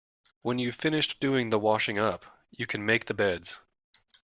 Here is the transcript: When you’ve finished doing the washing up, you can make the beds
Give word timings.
When 0.41 0.57
you’ve 0.57 0.73
finished 0.73 1.19
doing 1.19 1.51
the 1.51 1.59
washing 1.59 1.99
up, 1.99 2.25
you 2.49 2.65
can 2.65 2.83
make 2.83 3.05
the 3.05 3.13
beds 3.13 3.59